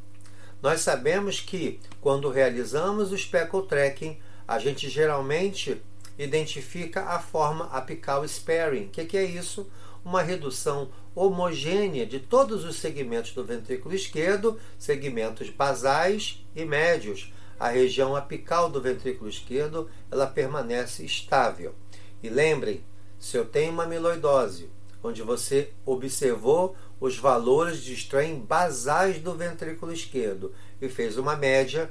Nós 0.62 0.80
sabemos 0.80 1.40
que 1.40 1.80
quando 2.00 2.30
realizamos 2.30 3.10
o 3.10 3.18
speckle 3.18 3.66
tracking, 3.66 4.16
a 4.46 4.60
gente 4.60 4.88
geralmente 4.88 5.82
identifica 6.16 7.02
a 7.02 7.18
forma 7.18 7.64
apical 7.66 8.24
sparing. 8.24 8.84
O 8.84 8.88
que, 8.90 9.04
que 9.04 9.16
é 9.16 9.24
isso? 9.24 9.68
Uma 10.04 10.22
redução 10.22 10.90
homogênea 11.16 12.06
de 12.06 12.20
todos 12.20 12.64
os 12.64 12.76
segmentos 12.76 13.32
do 13.32 13.44
ventrículo 13.44 13.92
esquerdo, 13.92 14.56
segmentos 14.78 15.50
basais 15.50 16.44
e 16.54 16.64
médios. 16.64 17.32
A 17.58 17.68
região 17.68 18.14
apical 18.14 18.70
do 18.70 18.80
ventrículo 18.80 19.28
esquerdo 19.28 19.90
ela 20.12 20.28
permanece 20.28 21.04
estável. 21.04 21.74
E 22.22 22.28
lembrem, 22.28 22.84
se 23.18 23.36
eu 23.36 23.44
tenho 23.44 23.72
uma 23.72 23.82
amiloidose, 23.82 24.70
onde 25.02 25.22
você 25.22 25.72
observou 25.84 26.76
os 27.02 27.18
valores 27.18 27.82
de 27.82 27.92
strain 27.94 28.38
basais 28.38 29.18
do 29.18 29.34
ventrículo 29.34 29.92
esquerdo 29.92 30.54
e 30.80 30.88
fez 30.88 31.18
uma 31.18 31.34
média, 31.34 31.90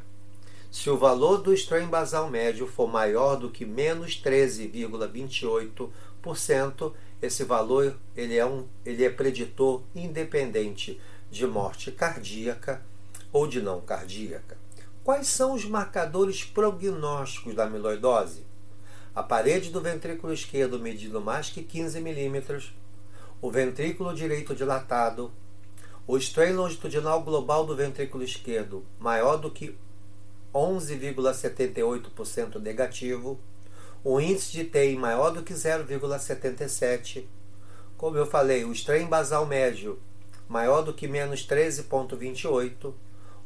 se 0.72 0.90
o 0.90 0.98
valor 0.98 1.40
do 1.40 1.54
strain 1.54 1.88
basal 1.88 2.30
médio 2.30 2.66
for 2.66 2.88
maior 2.88 3.36
do 3.36 3.50
que 3.50 3.66
menos 3.66 4.14
13,28%, 4.24 6.94
esse 7.22 7.44
valor 7.44 7.98
ele 8.16 8.38
é, 8.38 8.46
um, 8.46 8.66
ele 8.86 9.04
é 9.04 9.10
preditor 9.10 9.84
independente 9.94 10.98
de 11.30 11.46
morte 11.46 11.92
cardíaca 11.92 12.82
ou 13.34 13.46
de 13.46 13.62
não 13.62 13.82
cardíaca. 13.82 14.58
Quais 15.04 15.28
são 15.28 15.54
os 15.54 15.66
marcadores 15.66 16.46
prognósticos 16.46 17.54
da 17.54 17.66
amiloidose? 17.66 18.50
a 19.14 19.22
parede 19.22 19.72
do 19.72 19.82
ventrículo 19.82 20.34
esquerdo 20.34 20.80
medindo 20.80 21.20
mais 21.20 21.50
que 21.50 21.62
15 21.62 22.00
milímetros, 22.00 22.74
o 23.42 23.50
ventrículo 23.50 24.14
direito 24.14 24.54
dilatado, 24.54 25.32
o 26.06 26.16
strain 26.18 26.54
longitudinal 26.54 27.24
global 27.24 27.66
do 27.66 27.76
ventrículo 27.76 28.24
esquerdo 28.24 28.86
maior 29.00 29.38
do 29.38 29.50
que 29.50 29.76
11,78% 30.54 32.60
negativo, 32.60 33.40
o 34.04 34.22
índice 34.22 34.52
de 34.52 34.66
TI 34.66 34.96
maior 34.96 35.32
do 35.32 35.42
que 35.42 35.54
0,77%, 35.54 37.26
como 37.98 38.18
eu 38.18 38.26
falei, 38.26 38.64
o 38.64 38.72
strain 38.72 39.08
basal 39.08 39.46
médio 39.46 40.00
maior 40.48 40.82
do 40.82 40.94
que 40.94 41.08
menos 41.08 41.48
13,28%, 41.48 42.94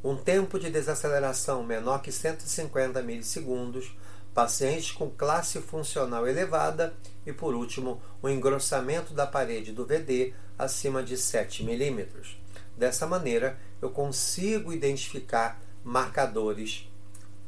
um 0.04 0.16
tempo 0.16 0.60
de 0.60 0.70
desaceleração 0.70 1.64
menor 1.64 2.02
que 2.02 2.12
150 2.12 3.02
milissegundos, 3.02 3.96
pacientes 4.36 4.92
com 4.92 5.10
classe 5.10 5.62
funcional 5.62 6.28
elevada 6.28 6.94
e, 7.26 7.32
por 7.32 7.56
último, 7.56 8.02
o 8.22 8.28
engrossamento 8.28 9.14
da 9.14 9.26
parede 9.26 9.72
do 9.72 9.86
VD 9.86 10.34
acima 10.60 11.02
de 11.02 11.18
7 11.18 11.64
milímetros. 11.64 12.38
Dessa 12.78 13.08
maneira, 13.08 13.58
eu 13.82 13.90
consigo 13.90 14.74
identificar 14.74 15.62
marcadores 15.86 16.92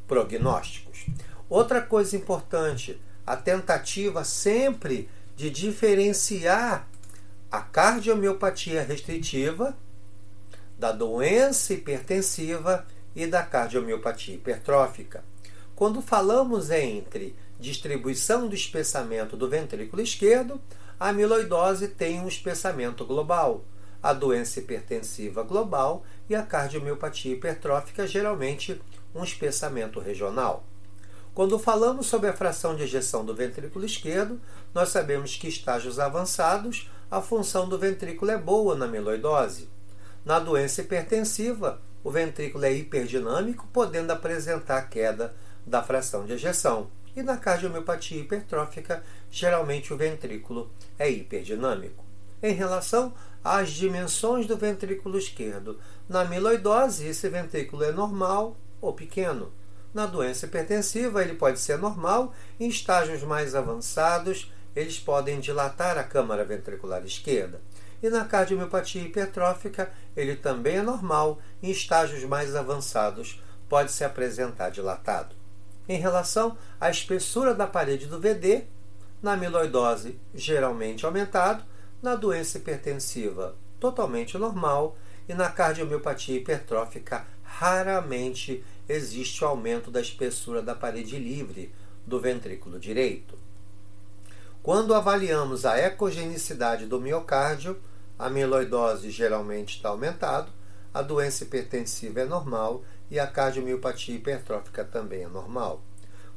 prognósticos. 0.07 1.05
Outra 1.49 1.81
coisa 1.81 2.15
importante, 2.15 3.01
a 3.25 3.35
tentativa 3.35 4.23
sempre 4.23 5.09
de 5.35 5.49
diferenciar 5.49 6.87
a 7.51 7.59
cardiomiopatia 7.59 8.81
restritiva 8.81 9.77
da 10.79 10.93
doença 10.93 11.73
hipertensiva 11.73 12.87
e 13.13 13.27
da 13.27 13.43
cardiomiopatia 13.43 14.35
hipertrófica. 14.35 15.23
Quando 15.77 16.01
falamos 16.01 16.71
entre 16.71 17.35
distribuição 17.59 18.47
do 18.47 18.55
espessamento 18.55 19.37
do 19.37 19.47
ventrículo 19.47 20.01
esquerdo, 20.01 20.59
a 20.99 21.09
amiloidose 21.09 21.89
tem 21.89 22.19
um 22.19 22.27
espessamento 22.27 23.05
global, 23.05 23.63
a 24.01 24.11
doença 24.11 24.59
hipertensiva 24.59 25.43
global 25.43 26.03
e 26.27 26.33
a 26.33 26.41
cardiomiopatia 26.41 27.31
hipertrófica 27.31 28.07
geralmente 28.07 28.81
um 29.13 29.23
espessamento 29.23 29.99
regional. 29.99 30.63
Quando 31.35 31.59
falamos 31.59 32.07
sobre 32.07 32.27
a 32.27 32.33
fração 32.33 32.75
de 32.75 32.81
ejeção 32.81 33.23
do 33.23 33.35
ventrículo 33.35 33.85
esquerdo, 33.85 34.41
nós 34.73 34.89
sabemos 34.89 35.35
que 35.35 35.47
estágios 35.47 35.99
avançados 35.99 36.89
a 37.11 37.21
função 37.21 37.69
do 37.69 37.77
ventrículo 37.77 38.31
é 38.31 38.37
boa 38.37 38.73
na 38.73 38.85
amiloidose. 38.85 39.69
Na 40.25 40.39
doença 40.39 40.81
hipertensiva, 40.81 41.79
o 42.03 42.09
ventrículo 42.09 42.65
é 42.65 42.73
hiperdinâmico, 42.73 43.67
podendo 43.71 44.11
apresentar 44.11 44.81
queda 44.89 45.35
da 45.67 45.83
fração 45.83 46.25
de 46.25 46.33
ejeção. 46.33 46.89
E 47.15 47.21
na 47.21 47.35
cardiomiopatia 47.37 48.21
hipertrófica, 48.21 49.03
geralmente 49.29 49.93
o 49.93 49.97
ventrículo 49.97 50.71
é 50.97 51.09
hiperdinâmico. 51.09 52.05
Em 52.41 52.53
relação 52.53 53.13
às 53.43 53.71
dimensões 53.71 54.45
do 54.45 54.55
ventrículo 54.55 55.17
esquerdo, 55.17 55.79
na 56.07 56.21
amiloidose, 56.21 57.07
esse 57.07 57.27
ventrículo 57.27 57.83
é 57.83 57.91
normal 57.91 58.55
ou 58.79 58.93
pequeno. 58.93 59.51
Na 59.93 60.05
doença 60.05 60.45
hipertensiva, 60.45 61.23
ele 61.23 61.33
pode 61.33 61.59
ser 61.59 61.77
normal, 61.77 62.33
em 62.59 62.69
estágios 62.69 63.23
mais 63.23 63.55
avançados, 63.55 64.51
eles 64.75 64.99
podem 64.99 65.39
dilatar 65.39 65.97
a 65.97 66.03
câmara 66.03 66.45
ventricular 66.45 67.03
esquerda. 67.03 67.59
E 68.01 68.09
na 68.11 68.25
cardiomiopatia 68.25 69.01
hipertrófica, 69.01 69.91
ele 70.15 70.35
também 70.35 70.77
é 70.77 70.81
normal, 70.83 71.39
em 71.63 71.71
estágios 71.71 72.23
mais 72.25 72.55
avançados, 72.55 73.41
pode 73.67 73.91
se 73.91 74.03
apresentar 74.03 74.69
dilatado 74.69 75.35
em 75.87 75.97
relação 75.99 76.57
à 76.79 76.89
espessura 76.89 77.53
da 77.53 77.67
parede 77.67 78.07
do 78.07 78.19
VD, 78.19 78.65
na 79.21 79.33
amiloidose 79.33 80.19
geralmente 80.33 81.05
aumentado, 81.05 81.63
na 82.01 82.15
doença 82.15 82.57
hipertensiva 82.57 83.55
totalmente 83.79 84.37
normal 84.37 84.97
e 85.27 85.33
na 85.33 85.49
cardiomiopatia 85.49 86.37
hipertrófica 86.37 87.25
raramente 87.43 88.63
existe 88.87 89.43
o 89.43 89.47
aumento 89.47 89.89
da 89.89 90.01
espessura 90.01 90.61
da 90.61 90.75
parede 90.75 91.17
livre 91.17 91.73
do 92.05 92.19
ventrículo 92.19 92.79
direito. 92.79 93.37
Quando 94.63 94.93
avaliamos 94.93 95.65
a 95.65 95.77
ecogenicidade 95.77 96.85
do 96.85 96.99
miocárdio, 96.99 97.79
a 98.17 98.27
amiloidose 98.27 99.09
geralmente 99.11 99.77
está 99.77 99.89
aumentado, 99.89 100.51
a 100.97 101.03
doença 101.03 101.43
hipertensiva 101.43 102.21
é 102.21 102.25
normal 102.25 102.83
e 103.11 103.19
a 103.19 103.27
cardiomiopatia 103.27 104.15
hipertrófica 104.15 104.83
também 104.83 105.21
é 105.23 105.27
normal. 105.27 105.79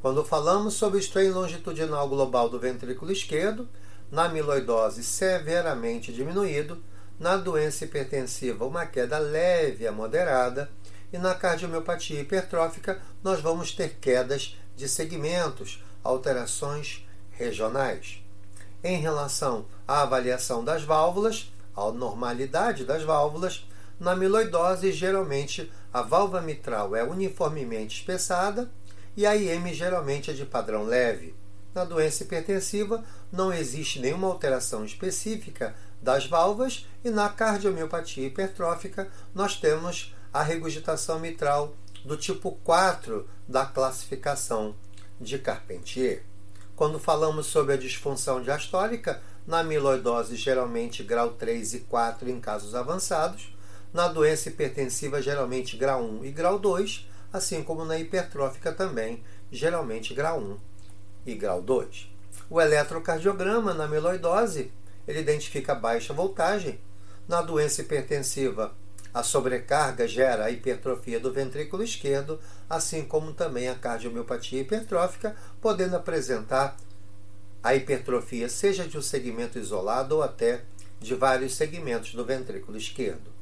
Quando 0.03 0.23
falamos 0.23 0.75
sobre 0.75 0.99
o 0.99 1.01
strain 1.01 1.31
longitudinal 1.31 2.07
global 2.07 2.51
do 2.51 2.61
ventrículo 2.61 3.11
esquerdo, 3.11 3.67
na 4.11 4.25
amiloidose 4.25 5.03
severamente 5.03 6.13
diminuído, 6.13 6.83
na 7.19 7.39
doença 7.39 7.87
hipertensiva 7.87 8.67
uma 8.67 8.85
queda 8.85 9.19
leve 9.19 9.87
a 9.87 9.93
moderada 9.93 10.71
e 11.11 11.17
na 11.17 11.35
cardiomiopatia 11.35 12.21
hipertrófica 12.21 13.01
nós 13.25 13.41
vamos 13.41 13.73
ter 13.73 13.97
quedas 13.99 14.59
de 14.77 14.87
segmentos, 14.91 15.83
alterações 16.05 17.07
regionais. 17.31 18.23
em 18.85 18.99
relação 18.99 19.65
à 19.89 20.03
avaliação 20.03 20.63
das 20.63 20.83
válvulas, 20.83 21.51
à 21.75 21.91
normalidade 21.91 22.85
das 22.85 23.03
válvulas, 23.03 23.67
na 24.01 24.13
amiloidose, 24.13 24.91
geralmente 24.93 25.71
a 25.93 26.01
válvula 26.01 26.41
mitral 26.41 26.97
é 26.97 27.05
uniformemente 27.05 28.01
espessada 28.01 28.71
e 29.15 29.27
a 29.27 29.37
IM 29.37 29.75
geralmente 29.75 30.31
é 30.31 30.35
de 30.35 30.47
padrão 30.47 30.85
leve. 30.85 31.35
Na 31.75 31.85
doença 31.85 32.25
hipertensiva, 32.25 33.05
não 33.31 33.53
existe 33.53 34.01
nenhuma 34.01 34.27
alteração 34.27 34.85
específica 34.87 35.75
das 36.01 36.27
válvulas 36.27 36.89
e 37.05 37.11
na 37.11 37.29
cardiomiopatia 37.29 38.27
hipertrófica 38.27 39.09
nós 39.35 39.57
temos 39.57 40.15
a 40.33 40.43
regurgitação 40.43 41.21
mitral 41.21 41.75
do 42.03 42.17
tipo 42.17 42.53
4 42.65 43.29
da 43.47 43.67
classificação 43.67 44.75
de 45.21 45.39
Carpentier. 45.39 46.25
Quando 46.75 46.99
falamos 46.99 47.47
sobre 47.47 47.75
a 47.75 47.77
disfunção 47.77 48.43
diastólica, 48.43 49.21
na 49.47 49.59
amiloidose 49.59 50.37
geralmente 50.37 51.03
grau 51.03 51.33
3 51.33 51.75
e 51.75 51.81
4 51.81 52.31
em 52.31 52.41
casos 52.41 52.75
avançados, 52.75 53.53
na 53.93 54.09
doença 54.09 54.49
hipertensiva 54.49 55.21
geralmente 55.21 55.77
grau 55.77 56.03
1 56.03 56.25
e 56.25 56.31
grau 56.31 56.59
2, 56.59 57.09
assim 57.33 57.63
como 57.63 57.85
na 57.85 57.99
hipertrófica 57.99 58.73
também, 58.73 59.23
geralmente 59.51 60.15
grau 60.15 60.41
1 60.41 60.59
e 61.27 61.35
grau 61.35 61.61
2. 61.61 62.11
O 62.49 62.61
eletrocardiograma 62.61 63.75
na 63.75 63.85
amiloidose, 63.85 64.73
ele 65.07 65.21
identifica 65.21 65.75
baixa 65.75 66.13
voltagem. 66.13 66.81
Na 67.29 67.43
doença 67.43 67.81
hipertensiva, 67.81 68.75
a 69.13 69.23
sobrecarga 69.23 70.07
gera 70.07 70.45
a 70.45 70.51
hipertrofia 70.51 71.19
do 71.19 71.33
ventrículo 71.33 71.83
esquerdo, 71.83 72.41
assim 72.69 73.03
como 73.05 73.33
também 73.33 73.69
a 73.69 73.75
cardiomiopatia 73.75 74.61
hipertrófica, 74.61 75.35
podendo 75.61 75.97
apresentar 75.97 76.77
a 77.63 77.75
hipertrofia 77.75 78.49
seja 78.49 78.87
de 78.87 78.97
um 78.97 79.03
segmento 79.03 79.59
isolado 79.59 80.17
ou 80.17 80.23
até 80.23 80.63
de 80.99 81.15
vários 81.15 81.55
segmentos 81.55 82.15
do 82.15 82.25
ventrículo 82.25 82.79
esquerdo. 82.79 83.40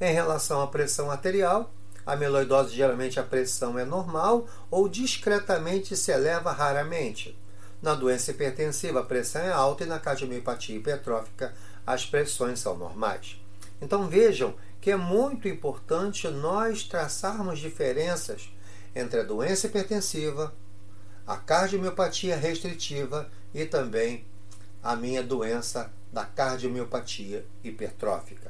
Em 0.00 0.14
relação 0.14 0.62
à 0.62 0.66
pressão 0.66 1.10
arterial, 1.10 1.70
a 2.06 2.14
amiloidose 2.14 2.74
geralmente 2.74 3.20
a 3.20 3.22
pressão 3.22 3.78
é 3.78 3.84
normal 3.84 4.48
ou 4.70 4.88
discretamente 4.88 5.94
se 5.94 6.10
eleva 6.10 6.52
raramente. 6.52 7.38
Na 7.82 7.94
doença 7.94 8.30
hipertensiva, 8.30 9.00
a 9.00 9.04
pressão 9.04 9.42
é 9.42 9.52
alta 9.52 9.84
e 9.84 9.86
na 9.86 9.98
cardiomiopatia 9.98 10.76
hipertrófica, 10.76 11.54
as 11.86 12.06
pressões 12.06 12.60
são 12.60 12.78
normais. 12.78 13.38
Então 13.80 14.08
vejam 14.08 14.54
que 14.80 14.90
é 14.90 14.96
muito 14.96 15.46
importante 15.46 16.26
nós 16.28 16.82
traçarmos 16.82 17.58
diferenças 17.58 18.50
entre 18.94 19.20
a 19.20 19.24
doença 19.24 19.66
hipertensiva, 19.66 20.54
a 21.26 21.36
cardiomiopatia 21.36 22.36
restritiva 22.36 23.30
e 23.52 23.66
também 23.66 24.24
a 24.82 24.96
minha 24.96 25.22
doença 25.22 25.92
da 26.10 26.24
cardiomiopatia 26.24 27.44
hipertrófica. 27.62 28.49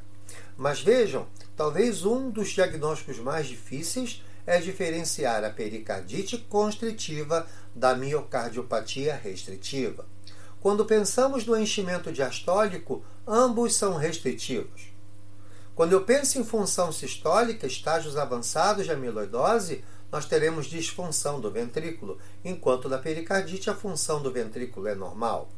Mas 0.61 0.83
vejam, 0.83 1.27
talvez 1.57 2.05
um 2.05 2.29
dos 2.29 2.51
diagnósticos 2.51 3.19
mais 3.19 3.47
difíceis 3.47 4.23
é 4.47 4.61
diferenciar 4.61 5.43
a 5.43 5.49
pericardite 5.49 6.37
constritiva 6.37 7.47
da 7.75 7.95
miocardiopatia 7.95 9.15
restritiva. 9.15 10.05
Quando 10.61 10.85
pensamos 10.85 11.47
no 11.47 11.57
enchimento 11.57 12.13
diastólico, 12.13 13.03
ambos 13.27 13.75
são 13.75 13.97
restritivos. 13.97 14.93
Quando 15.75 15.93
eu 15.93 16.05
penso 16.05 16.39
em 16.39 16.45
função 16.45 16.93
sistólica, 16.93 17.67
estágios 17.67 18.19
avançados 18.19 18.85
de 18.85 18.93
amiloidose, 18.93 19.83
nós 20.13 20.27
teremos 20.27 20.67
disfunção 20.67 21.41
do 21.41 21.51
ventrículo, 21.51 22.19
enquanto 22.45 22.87
na 22.87 22.99
pericardite 22.99 23.71
a 23.71 23.75
função 23.75 24.21
do 24.21 24.31
ventrículo 24.31 24.89
é 24.89 24.95
normal. 24.95 25.49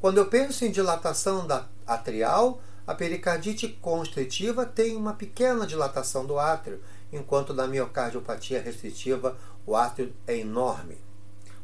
Quando 0.00 0.16
eu 0.16 0.24
penso 0.24 0.64
em 0.64 0.70
dilatação 0.70 1.46
da 1.46 1.68
atrial, 1.86 2.62
a 2.86 2.94
pericardite 2.94 3.68
constritiva 3.68 4.66
tem 4.66 4.96
uma 4.96 5.14
pequena 5.14 5.66
dilatação 5.66 6.26
do 6.26 6.38
átrio, 6.38 6.80
enquanto 7.12 7.54
na 7.54 7.66
miocardiopatia 7.66 8.60
restritiva 8.60 9.36
o 9.64 9.76
átrio 9.76 10.12
é 10.26 10.36
enorme. 10.36 10.98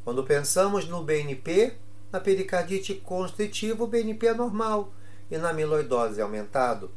Quando 0.05 0.25
pensamos 0.25 0.87
no 0.87 1.03
BNP, 1.03 1.75
na 2.13 2.21
pericardite 2.21 2.95
constritiva 2.95 3.83
o 3.83 3.87
BNP 3.87 4.29
é 4.29 4.35
normal 4.35 4.93
e 5.31 5.37
na 5.37 5.51
amiloidose 5.51 6.21
é 6.21 6.23
aumentado. 6.23 6.91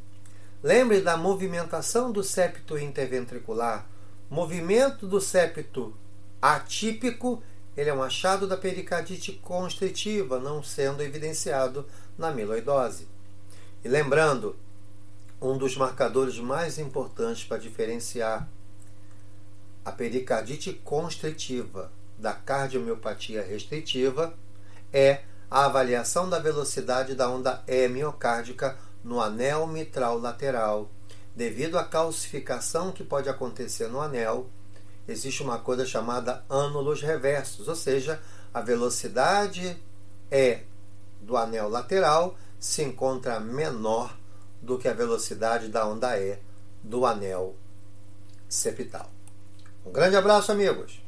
Lembre 0.64 1.02
da 1.02 1.18
movimentação 1.18 2.12
do 2.12 2.24
septo 2.24 2.78
interventricular. 2.78 3.90
Movimento 4.30 5.08
do 5.08 5.20
septo 5.20 5.98
atípico, 6.40 7.42
ele 7.76 7.90
é 7.90 7.94
um 7.94 8.04
achado 8.04 8.48
da 8.48 8.56
pericardite 8.56 9.34
constritiva, 9.34 10.40
não 10.40 10.62
sendo 10.62 11.02
evidenciado 11.02 11.86
na 12.18 12.30
amiloidose. 12.30 13.08
E 13.84 13.88
lembrando, 13.88 14.56
um 15.41 15.58
dos 15.58 15.76
marcadores 15.76 16.38
mais 16.38 16.78
importantes 16.78 17.44
para 17.44 17.58
diferenciar 17.58 18.48
a 19.84 19.91
pericardite 19.91 20.72
constritiva 20.72 21.91
da 22.15 22.32
cardiomiopatia 22.32 23.41
restritiva 23.41 24.36
é 24.94 25.22
a 25.50 25.65
avaliação 25.65 26.30
da 26.30 26.38
velocidade 26.38 27.15
da 27.15 27.28
onda 27.28 27.63
E 27.67 27.88
miocárdica 27.88 28.78
no 29.04 29.20
anel 29.20 29.65
mitral 29.65 30.20
lateral. 30.20 30.88
Devido 31.36 31.80
à 31.80 31.84
calcificação 31.84 32.91
que 32.91 33.04
pode 33.04 33.30
acontecer 33.30 33.88
no 33.88 34.00
anel, 34.00 34.48
existe 35.08 35.41
uma 35.41 35.58
coisa 35.58 35.88
chamada 35.88 36.46
ânulos 36.48 37.02
reversos, 37.02 37.67
ou 37.67 37.76
seja, 37.76 38.22
a 38.54 38.62
velocidade 38.62 39.76
E 40.30 40.60
do 41.20 41.36
anel 41.36 41.67
lateral 41.67 42.38
se 42.62 42.84
encontra 42.84 43.39
menor 43.39 44.15
do 44.62 44.78
que 44.78 44.88
a 44.88 44.93
velocidade 44.93 45.67
da 45.67 45.88
onda 45.88 46.15
E 46.19 46.38
do 46.84 47.08
anel 47.08 47.56
septal. 48.47 49.10
Um 49.84 49.91
grande 49.91 50.15
abraço, 50.15 50.52
amigos! 50.52 51.02